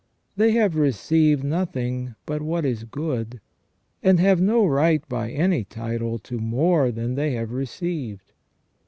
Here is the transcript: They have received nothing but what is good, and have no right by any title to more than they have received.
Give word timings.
They 0.35 0.53
have 0.53 0.75
received 0.75 1.43
nothing 1.43 2.15
but 2.25 2.41
what 2.41 2.65
is 2.65 2.85
good, 2.85 3.39
and 4.01 4.19
have 4.19 4.41
no 4.41 4.65
right 4.65 5.07
by 5.07 5.29
any 5.29 5.63
title 5.63 6.17
to 6.25 6.39
more 6.39 6.89
than 6.91 7.13
they 7.13 7.33
have 7.33 7.51
received. 7.51 8.33